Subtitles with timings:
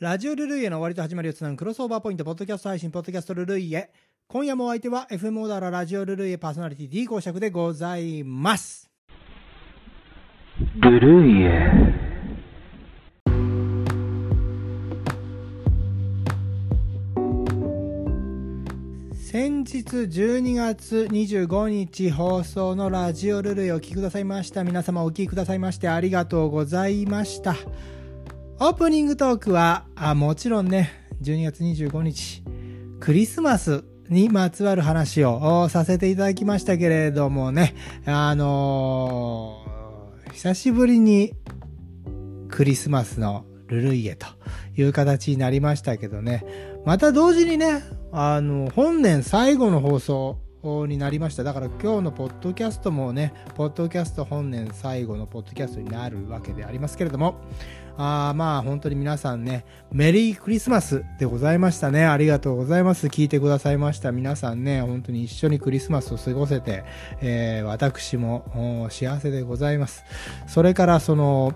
[0.00, 3.90] ラジオルルイエの終わりと始まりをつなぐクロスオーバーポイント、ポッドキャスト配信、ポッドキャストルルイエ。
[4.28, 8.90] 今夜もお相手は FM オーダーララジオルルイエパーソナリティ D 公爵でございます。
[10.76, 11.70] ルルイエ
[19.12, 24.64] 先日12月25日放送のラジオルルイをお聞きくださいました。
[24.64, 27.54] 皆様お聞きくださいましてありがとうございました。
[28.62, 30.90] オープニングトークは、あもちろんね、
[31.22, 32.42] 12月25日、
[33.00, 41.32] クリスマスにまつわる話をさせていただきましたけれどもね、あのー久しぶりに
[42.50, 44.26] クリスマスのルルイエと
[44.76, 46.44] いう形になりましたけどね、
[46.84, 47.82] また同時にね、
[48.12, 51.44] あの、本年最後の放送になりました。
[51.44, 57.36] だから今日のポッドキャストもね、ポッドキャスト本年最後のポッドキャストになるわけでありますけれども、
[57.96, 62.04] あまあ本当に皆さんね、メリークリスマスでございましたね。
[62.04, 63.06] ありがとうございます。
[63.08, 64.12] 聞いてくださいました。
[64.12, 66.84] 皆さんね、本当に一緒にクリスマスを過ごせて、
[67.20, 70.04] えー私も幸せでございます。
[70.46, 71.54] それからその、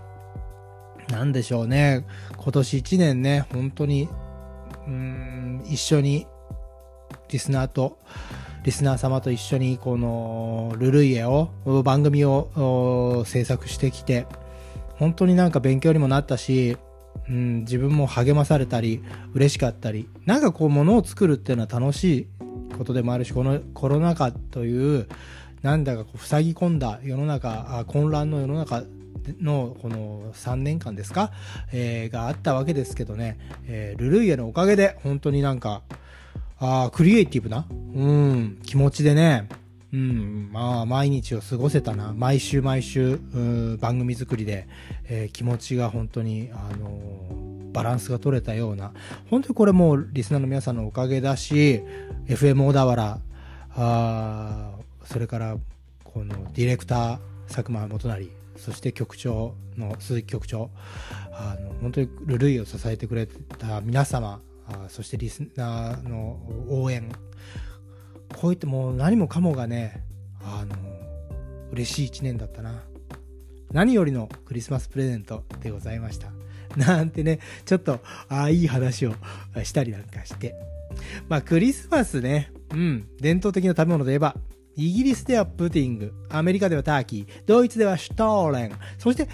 [1.11, 4.09] なんでしょうね、今年1年ね、本当に、
[4.87, 6.27] うん、一緒に、
[7.31, 7.99] リスナーと、
[8.65, 11.51] リスナー様と一緒に、この、ルルイエを、
[11.85, 14.27] 番組を制作してきて、
[14.97, 16.79] 本当になんか勉強にもなったし、
[17.29, 19.03] うん、自分も励まされたり、
[19.35, 22.27] 嬉しかったり、なんかこう、ものを作るっていうのは楽しい
[22.79, 25.09] ことでもあるし、このコロナ禍という、
[25.61, 28.83] なんだかこう塞ぎ込んだ世の中、混乱の世の中
[29.41, 31.33] のこの3年間ですか、
[31.73, 35.83] えーがあったわけですけどね、えールルイエのおかげで本当になんか、
[36.85, 39.49] あクリエイティブな、うん、気持ちでね、
[39.93, 42.13] うん、まあ、毎日を過ごせたな。
[42.13, 43.21] 毎週毎週、
[43.81, 44.67] 番組作りで、
[45.09, 48.93] えー気持ちが本当に、あのーバランスが取れたような、
[49.29, 51.83] 本当にこれもリスナーの皆さんのおかげだし、
[52.29, 53.21] FM 小田原、
[53.77, 54.71] あ
[55.05, 55.57] それから、
[56.05, 57.19] このディレクター、
[57.49, 60.71] 佐久間元成、そして局長の鈴木局長、
[61.33, 66.39] あの本当にルルイを支えてくれた皆様、あそしてリスナーの
[66.69, 67.11] 応援、
[68.37, 70.03] こういってもう何もかもがね、
[70.41, 70.75] あの、
[71.73, 72.83] 嬉しい一年だったな。
[73.73, 76.29] 何よりのクリスマスプレゼントでございました。
[76.77, 79.15] なんてね、ちょっと、ああ、いい話を
[79.63, 80.55] したりなんかして。
[81.29, 84.37] まあ、クリスマスね、うん、伝統的な食べ物といえば、
[84.77, 89.29] イギリスではプディング、アメリカではターキー、ドイツではシュトーレン、そして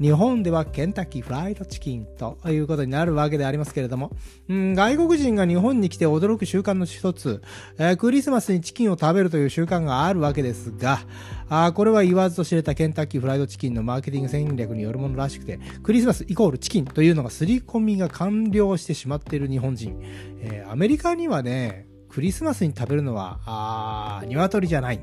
[0.00, 4.12] 日本ではケンタッキーフライドチキンということになるわけでありますけれども、
[4.48, 7.42] うん、外国人が日本に来て驚く習慣の一つ、
[7.78, 11.00] えークリスマスにチキンを食べるという習慣があるわけですが、
[11.48, 19.98] あこれは言わずと知れたケンタッキーフライドチキンのマーケティング戦略によるものらしくて、クリスマスイコールチキンというのが刷り込みが完了してしまっている日本人。
[20.40, 25.00] えーアメリカにはね、クリスマスに食べるのは、あー鶏じゃない。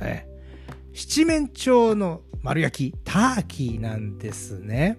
[0.00, 0.32] えー
[0.94, 4.98] 七面鳥の丸焼き、ターキーなんですね。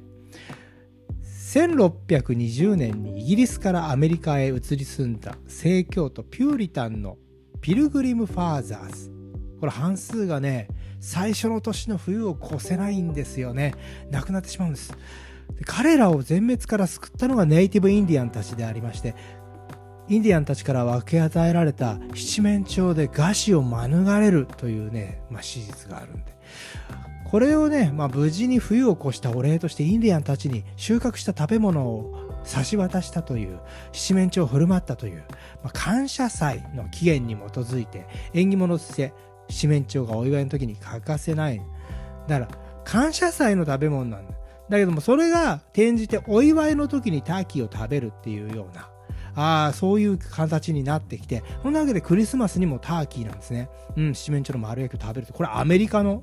[1.54, 7.18] 1620年にイギリスからアメリカへ移り住んだ正教徒ピューリタンの
[7.62, 9.12] ピルグリム・ファーザーズ。
[9.60, 10.68] これ半数がね、
[11.00, 13.76] 最初の年の冬を越せないんですよね。
[14.10, 14.98] 亡くなってしまうんです。
[15.66, 19.16] 彼らを全滅から救ったのがネイティブインディアンたちでありまして、
[20.10, 26.34] インディアンたちから分け与えられた七面鳥で餓死を免れるというね、まあ、史実があるんで。
[27.34, 33.60] これをね、まあ、無事に冬を越したお礼としてインディアンたちに収穫した食べ物を差し渡したという、
[33.92, 35.26] 七面鳥を振る舞ったという、
[35.64, 38.06] まあ、感謝祭の起源に基づいて、
[38.36, 39.16] 縁起物として
[39.50, 41.60] 七面鳥がお祝いの時に欠かせない。
[42.28, 42.48] だから、
[42.84, 44.34] 感謝祭の食べ物なんだ。
[44.70, 48.92] だけども、それが転じてお祝いの時にターキーを食べるっていうような、
[49.34, 53.70] ああ、そういう形になってきて、そんなわけでクリスマスにもターキーなんですね。
[53.98, 55.34] うん、七面鳥の丸焼きを食べると。
[55.34, 56.22] これアメリカの、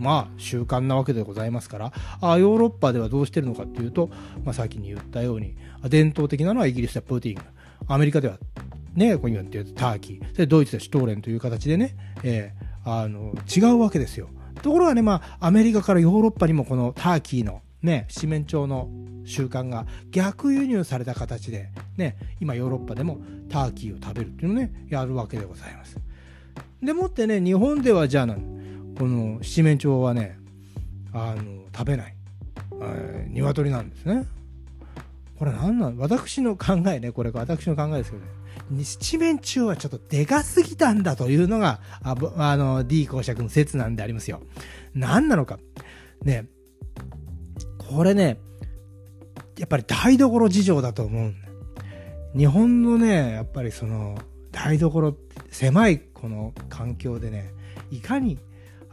[0.00, 4.10] まあ、習慣なわけでございますから、あ、ヨーロッパではどうしてるのかっていうと、
[4.44, 5.56] まあ、さっきに言ったように、
[5.88, 7.42] 伝統的なのはイギリスではプーティング。
[7.86, 8.38] アメリカでは、
[8.94, 10.36] ね、ここに言ってターキー。
[10.36, 14.28] で、ドイツではシュトーレンという形でね、えーあの、違うわけですよ。
[14.62, 18.88] ところがね、まあ、アメリカからヨーロッパにもこのターキーの、ね、七面鳥の
[19.24, 25.98] 習慣が逆輸入された形で、ね、今ヨーロッパでもターキーを食べるっていうのをね、やるわけでございます。
[26.82, 28.26] でもってね、日本ではじゃあ
[29.00, 30.38] この七面鳥はね、
[31.14, 32.14] あの、食べない。
[32.82, 34.26] えー鶏なんですね。
[35.38, 35.96] これ何なん？
[35.96, 38.84] 私の考えね、これ私の考えですけどね。
[38.84, 44.42] 七面鳥はちょっとでかすぎたんだというのが、ああの、D 公爵の説なんでありますよ。
[44.94, 45.58] 何なのか。
[46.22, 46.44] ね、
[47.78, 48.38] これね、
[49.58, 51.34] やっぱり台所事情だと思う
[52.36, 54.18] 日本のねやっぱりその
[54.52, 55.14] 台所
[55.50, 57.52] 狭いこの環境でね
[57.90, 58.38] いかに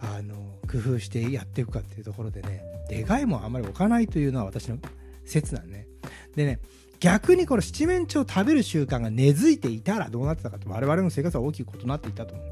[0.02, 0.36] あの
[0.70, 4.78] 工夫してやっていくかっていうところでねでかいもんあんまり置かないというのは私の
[5.26, 5.88] 説なんね。
[6.36, 6.60] でね
[7.00, 12.48] 逆にこの七面鳥を食べる習慣が根付いていたらどうなってたかと我々の生活は大きく異なっていたと思う。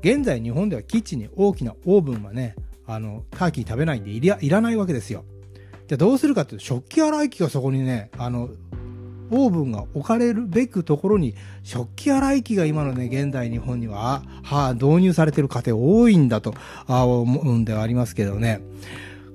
[0.00, 2.54] 現在日本ではキッチンに大きなオーブンはね
[2.86, 5.24] あのターキー食べないんでいらないわけですよ。
[5.88, 8.50] じゃあどうするかっていうと食器洗い機がそこにねあの
[9.30, 16.54] オーブンが置かれるべくところに食器洗い機が今のね現代日本には、はあ、導入されてる家庭多いんだと
[16.88, 18.60] 思うんではありますけどね。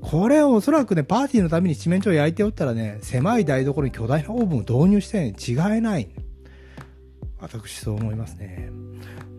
[0.02, 6.10] これおそらくねパーティーのために七面鳥焼いておったらね狭い台所に巨大なオーブンを導入したに違いない。
[7.40, 8.70] 私そう思いますね。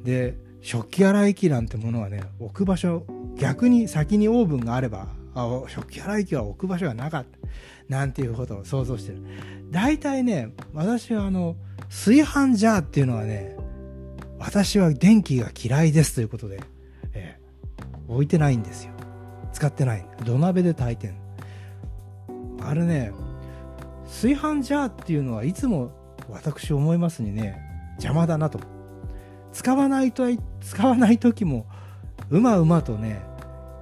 [0.05, 3.05] で食器洗い機なんてものはね置く場所
[3.37, 7.39] 逆に先にオーブンがあればあ食器洗い機は置く場所がなかった。
[7.93, 9.19] なんていうことを想像してる。
[9.71, 11.57] 大体ね私はあの
[11.89, 13.55] 炊飯ジャーっていうのはね
[14.39, 16.61] 私は電気が嫌いですということで、
[17.13, 18.93] えー、置いてないんですよ。
[19.53, 20.07] 使ってない。
[20.25, 21.17] 土鍋で炊いてん
[22.63, 23.13] あれね
[24.05, 25.93] 炊飯ジャーっていうのはいつも
[26.31, 27.61] 私思いますにね
[27.97, 28.59] 邪魔だなと。
[29.53, 30.25] 使わないと
[30.63, 31.67] 使わない時も
[32.31, 33.21] うまうまとね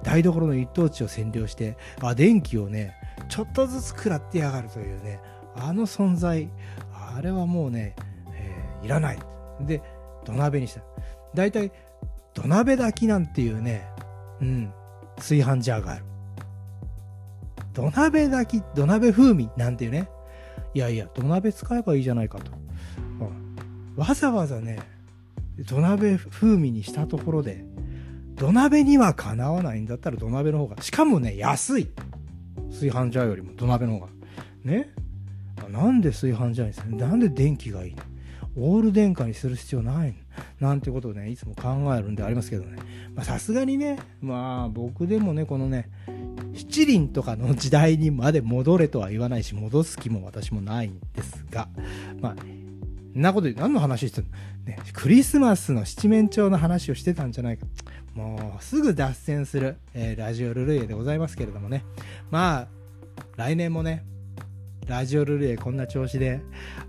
[0.03, 2.93] 台所の一等地を占領してあ電気をね
[3.31, 5.21] ちょっとずつ食らってやがるというね
[5.55, 6.49] あの存在
[6.91, 7.95] あれはもうね、
[8.33, 9.19] えー、いらない。
[9.61, 9.81] で
[10.25, 10.81] 土鍋にした。
[11.33, 11.71] 大体
[12.33, 13.87] 土鍋炊きなんていうね
[14.41, 14.73] うん
[15.15, 16.05] 炊飯ジャーがある。
[17.73, 20.09] 土鍋炊き土鍋風味なんていうね。
[20.73, 22.51] いやいや土鍋使えばいいじゃないかと、
[23.19, 23.55] うん、
[23.95, 24.79] わざわざね
[25.59, 27.65] 土鍋風味にしたところで
[28.35, 31.89] 土鍋にはかなわないんだったら土鍋の方がしかもね安い。
[32.69, 34.07] 炊飯ジャーよりも土鍋の方が。
[34.63, 34.89] ね。
[35.69, 36.95] なんで炊飯ジャーにする？
[36.95, 38.03] なんで電気がいいの？
[38.57, 40.15] オール電化にする必要ない
[40.59, 40.69] の？
[40.69, 42.79] なんてことをねいつも考えるんでありますけどね。
[43.23, 45.89] さすがにねまあ僕でもねこのね
[46.53, 51.69] 七輪とかの時代にまで戻れとは言わないし戻す気も私もないんですが。
[52.19, 52.35] まあ
[53.15, 54.33] んなことで何の話してるの、
[54.65, 57.65] ね、クリスマスの七面鳥の話をしてたんじゃないか。
[58.13, 61.85] もうすぐ脱線する、えー、ラジオルルエでございますけれどもね。
[62.29, 62.67] まあ、
[63.37, 64.05] 来年もね、
[64.87, 66.41] ラジオルルエこんな調子で、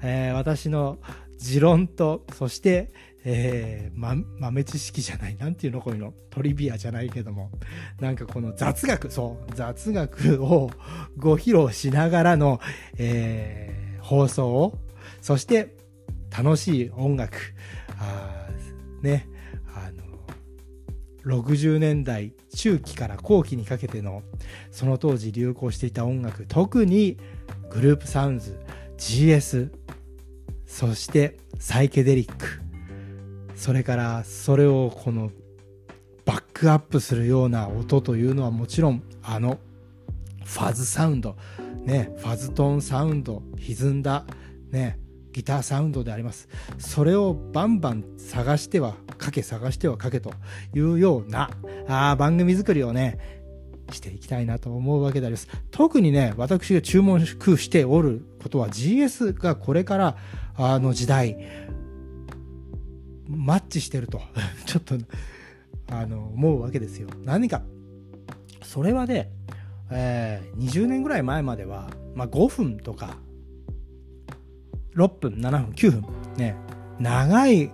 [0.02, 0.98] えー、私の
[1.38, 2.92] 持論と、そして、
[3.24, 7.50] えー、ま、豆知識じゃない、なんていうのこういうの、トリビアじゃないけども、
[8.00, 10.70] なんかこの雑学、そう、雑学を
[11.16, 12.60] ご披露しながらの、
[12.98, 14.78] えー、放送を、
[15.20, 15.76] そして
[16.36, 17.36] 楽しい音楽、
[17.98, 18.48] あ
[19.02, 19.28] ね。
[19.74, 20.02] あの、
[21.24, 24.22] 60年代中期から後期にかけての
[24.70, 27.16] その当時流行していた音楽特に
[27.70, 28.58] グループサウンズ
[28.98, 29.70] GS
[30.66, 32.46] そしてサイケデリック
[33.54, 35.30] それからそれをこの
[36.24, 39.58] バックアップするような音というのはもちろんあの
[40.44, 41.36] ファズサウンド
[41.84, 44.24] ねファズトーンサウンド歪んだ
[44.70, 44.98] ね
[45.32, 46.48] ギターサウンドであります
[46.78, 50.32] それをバンバン探してはかけ探してはかけと
[50.74, 51.50] いうような
[51.88, 53.42] あ番組作りをね
[53.92, 55.48] していきたいなと思うわけであります。
[55.70, 60.16] 特にね、私が注目しておることは GS がこれから
[60.56, 61.36] あの時代、
[63.28, 64.20] マッチしてると、
[64.66, 64.96] ちょっと、
[65.90, 67.08] あの、思うわけですよ。
[67.24, 67.62] 何か。
[68.62, 69.30] それはね、
[69.90, 73.18] えー、20年ぐらい前までは、まあ、5分とか
[74.94, 76.04] 6分、7分、9分、
[76.36, 76.56] ね、
[76.98, 77.70] 長い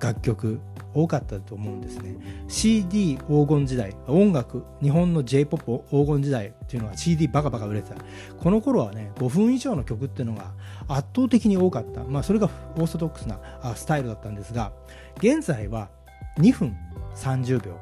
[0.00, 0.60] 楽曲
[0.92, 2.16] 多かったと思うんですね。
[2.48, 7.96] CD 黄金時代、音楽、日本の J-POP 黄金時代っていうのは CD バカバカ売れてた。
[8.38, 10.52] この頃はね、5分以上の曲っていうのが
[10.88, 12.02] 圧倒的に多かった。
[12.04, 13.38] まあそれがオーソドックスな
[13.76, 14.72] スタイルだったんですが、
[15.18, 15.90] 現在は
[16.38, 16.76] 2分
[17.14, 17.78] 30秒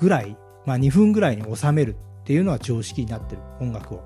[0.00, 4.02] ぐらい、まあ2分ぐらいに収めるっていうのは常識になってる音楽を。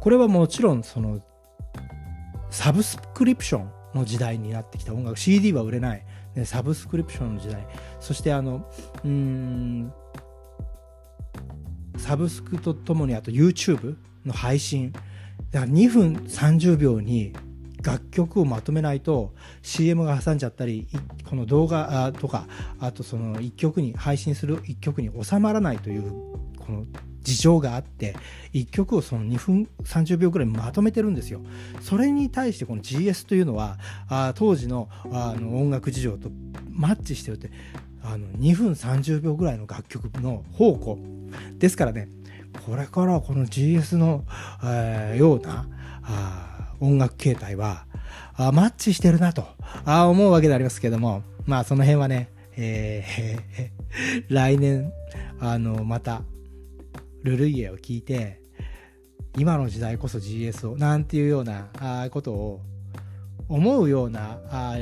[0.00, 1.20] これはもちろんその
[2.50, 7.66] サブスクリプションの時代になってきた音楽 CD は売れない、ね、サブスクリプションの時代。
[8.00, 8.70] そしてあの
[9.04, 9.92] うん
[11.96, 14.92] サブスクとともにあと YouTube の配信。
[15.50, 17.32] だから2分30秒に
[17.82, 20.88] 楽曲をまとめないと CM が挟んじゃったり
[21.28, 22.46] この動画とか
[22.80, 26.10] あとその1曲に配信する1曲に収まらないという
[26.58, 26.84] この
[27.28, 28.16] 事情があって
[28.54, 31.40] 1曲をその2分30秒ぐらいまとめてるんですよ。
[31.82, 36.30] それに対してこの GS というのはあ当時のあの音楽事情と
[36.70, 37.50] マッチしてるって
[38.02, 40.98] あの2分30秒ぐらいの楽曲の宝庫
[41.58, 42.08] ですからね
[42.64, 44.24] これからこの GS の、
[44.64, 45.66] えー、ような
[46.02, 47.84] あ音楽形態は
[48.34, 49.46] あマッチしてるなと
[49.84, 54.92] あ思うわけでありますけども、まあその辺はね、えー、来年、
[55.40, 56.22] あの、また、
[57.28, 58.40] ルルイエを聞いて、
[59.36, 61.68] 今の時代こそ GS を、なんていうような
[62.10, 62.62] ことを
[63.48, 64.76] 思うような、あ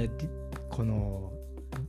[0.71, 1.33] この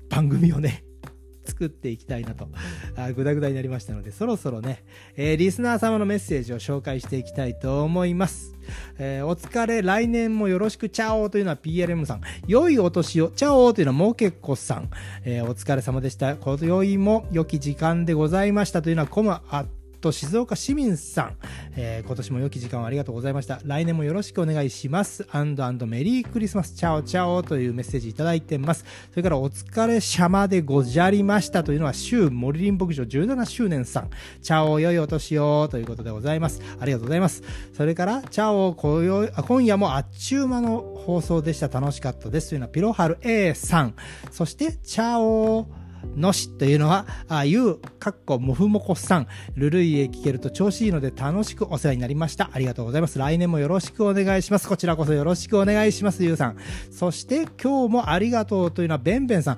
[0.09, 0.83] 番組をね、
[1.45, 2.49] 作っていきたいなと、
[2.95, 4.83] あぐだぐだになりましたので、そろそろね、
[5.15, 8.53] えー、リスナー様のメッセージを紹介していきたいと思います。
[8.97, 12.21] えー、お疲れ、来年もよろしく、チャオというのは PLM さん。
[12.47, 14.89] 良いお年を、チャオというのはモケコさん。
[15.23, 16.35] えー、お疲れ様でした。
[16.35, 19.65] 今宵も良き時間でございましたというのはコムアッ
[19.99, 21.37] と静岡市民さん、
[21.75, 23.59] えー、今年も良き時間をありがとうございました。
[23.65, 25.27] 来年もよろしくお願いします。
[25.31, 28.85] アンドアンドメリークリスマス、チャオチャオというメッセージいただいてます。
[29.11, 34.09] それからお疲れ様でごじゃりましたというのは、州森林牧場17周年さん、
[34.41, 36.61] チャオ良いお年をということでございます。
[36.79, 37.43] ありがとうございます。
[37.73, 41.67] それから、チャオ今夜もあっちゅう間の放送でした。
[41.67, 43.95] 楽しかったですというのは、ピロハル A さん。
[44.31, 45.67] そして、チャオ
[46.15, 52.49] のしというのは、あゆう、かっこもふもこさん、ルルイへ聞けると調子いいので楽しくお世話になりました。
[52.53, 53.19] ありがとうございます。
[53.19, 54.67] 来年もよろしくお願いします。
[54.67, 56.57] こちらこそよろしくお願いします、ゆうさん。
[56.91, 59.57] そして今日もありがとうというのは、べんべんさん。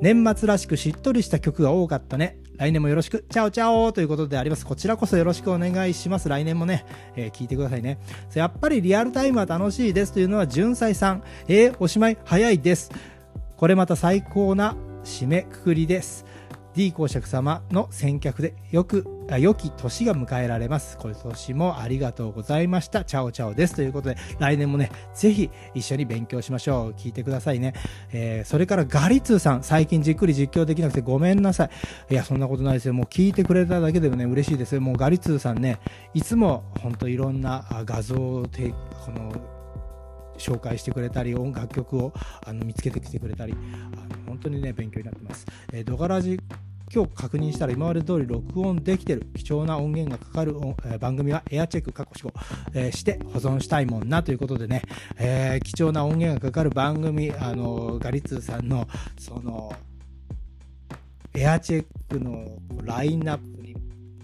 [0.00, 2.38] 年末らしくしっとりした曲が多かったね。
[2.56, 4.64] 来年もよろしく、チャオチャオということであります。
[4.64, 6.28] こちらこそよろしくお願いします。
[6.28, 6.84] 来年もね、
[7.16, 7.98] えー、聞いてくださいね。
[8.34, 11.22] やっぱりリアルタイムは楽しいですというのは、じゅんさいさん。
[11.48, 12.92] えー、おしまい早いです。
[13.56, 16.24] これまた最高な締めくくりです。
[16.74, 19.06] D 公爵様の先客でよく、
[19.38, 20.98] 良き年が迎えられます。
[21.00, 23.04] 今年もありがとうございました。
[23.04, 23.76] チャオチャオです。
[23.76, 26.90] ということで、来年もね、ぜひ一緒に勉強しましょう。
[26.92, 27.74] 聞いてくださいね。
[28.12, 31.70] えー、それからガリツーさん、最近じっくり実況できなくてごめんなさい。
[32.10, 32.94] いや、そんなことないですよ。
[32.94, 34.80] もう聞いてくれただけでもね、嬉しいですよ。
[34.80, 35.78] もうガリツーさんね、
[36.12, 38.46] いつも本当いろんな画像を
[39.04, 39.32] この
[40.38, 42.12] 紹介してくれたり、音楽曲を
[42.46, 45.46] あの見つけてきてくれたり、あの本当にね、勉強になってます。
[45.72, 46.38] えー、ドガラジ
[46.92, 52.32] 今日確認したら今まで通り録音できてる貴重な音源がかかる、えー、番組はエアチェック過去死後、
[52.72, 54.82] えー、して保存したいもんなということでね、
[55.16, 58.86] えー、貴重な音源がかかる番組、あのガリツーさんの
[59.18, 59.74] その
[61.34, 63.53] エアチェックのラインナップ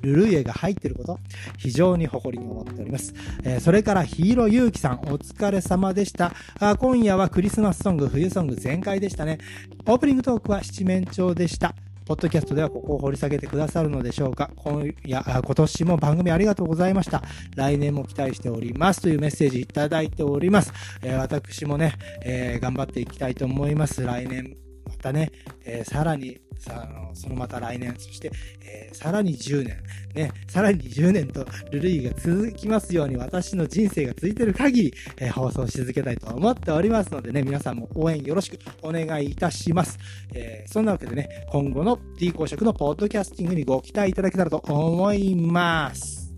[0.03, 1.19] ルルイエが入ってること、
[1.59, 3.15] 非常に誇りに思っております。
[3.45, 6.33] えー、それからヒーローユウキさん、お疲れ様でした。
[6.59, 9.39] あ今夜はクリスマスソング、冬ソング全開でしたね。
[9.87, 11.75] オープニングトークは七面鳥でした。
[12.11, 17.23] ポッドキャストではここを掘り下げてくださるのでしょうか今夜、今年も番組ありがとうございました。
[17.55, 20.73] 来年も期待しておりますというメッセージいただいております。
[21.03, 24.03] えー、私もね、えー、頑張っていきたいと思います。
[24.03, 24.57] 来年
[24.89, 25.31] またね、
[25.65, 28.31] えー、さらにさあのそのまた来年、そして、
[28.63, 29.83] えー、さらに10年、
[30.15, 39.99] ね、さらに10年とルルイが続きますように私の人生が続いてる限り、えー、放送し続けたいと思っておりますのでね、皆さんも応援よろしくお願いいたします。
[40.35, 46.30] えー、そんなわけでね、今後の D 公職のポッドキャスティングにご期待いただけたらと思います。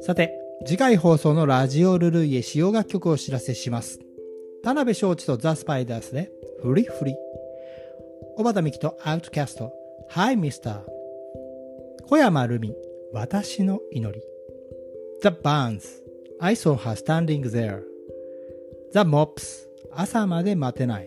[0.00, 0.32] さて、
[0.66, 4.00] 次回放送のラジオルルイエ使用楽曲をお知らせします。
[4.62, 6.30] 田辺翔一とザ・スパイダースで、
[6.62, 7.16] フリフリ。
[8.36, 9.72] 小畑美希とアウトキャスト、
[10.08, 10.82] ハイミスター。
[12.08, 12.74] 小山ルミ、
[13.12, 14.22] 私の祈り。
[15.22, 15.82] The Barns,
[16.40, 17.82] I saw her standing there.
[18.92, 21.06] The Mops, 朝まで待てない。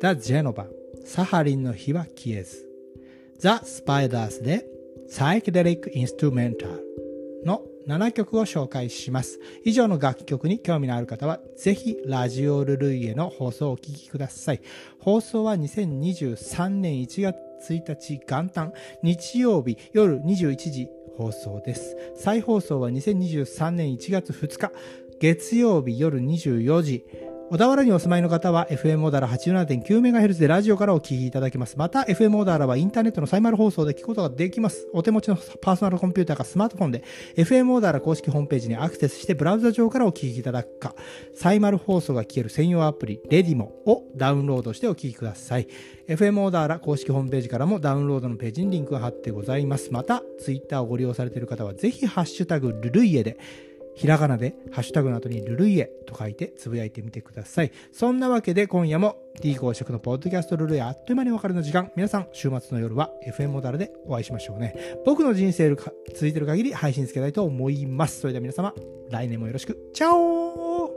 [0.00, 0.66] The Genova,
[1.04, 2.66] サハリンの火は消えず。
[3.38, 4.66] The Spiders で、
[5.10, 6.80] Psychedelic Instrumental
[7.44, 9.40] の7曲を紹介します。
[9.64, 14.60] 以上の楽曲に興味のある方は、ぜひラジオルルイエの放送をお聴きください。
[14.98, 17.36] 放送は2023年1月
[17.68, 18.72] 1日元旦、
[19.02, 21.96] 日曜日夜21時放送です。
[22.16, 24.72] 再放送は2023年1月2日、
[25.20, 27.04] 月曜日夜24時、
[27.50, 31.76] 小田原にお住まいの方は FM オーダーラ 87.9MHz でラジオからお聞きいただけます。
[31.76, 34.86] また FM オーダーラはインターネットのサイマル放送で聞くことができます。
[34.92, 37.02] お手持ちのパーソナルコンピューターかスマートフォンで
[37.34, 40.94] FM オーダーラ公式ホームページにアクセスしてブラウザ上からお聞きいただくか、
[41.34, 45.66] サイマル放送が聞ける専用アプリレディモをダウンロードしてお聞きください。
[46.06, 49.92] FM オーダーラ公式ホームページからもダウンロードのページにリンクが貼ってございます。
[49.92, 53.38] また、ツイッターをご利用されている方はぜひハッシュタグルルイエで
[54.00, 57.72] ひらがなでハッシュタグの後にルルイエと書いてつぶやいてみてください。
[57.92, 61.92] そんなわけで今夜も D 公式のポッドキャストルルイエあっという間にお別れの時間。
[61.96, 64.74] 皆さん、週末の夜は FM モダルでお会いしましょうね。
[65.04, 65.68] 僕の人生
[66.14, 68.20] 続いてる限り配信つけたいと思います。
[68.22, 68.72] それでは皆様、
[69.10, 69.76] 来年もよろしく。
[69.92, 70.89] チャオー